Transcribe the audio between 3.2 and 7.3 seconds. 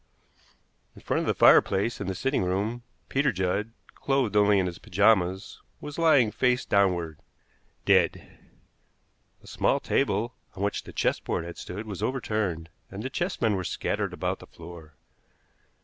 Judd, clothed only in his pajamas, was lying face downward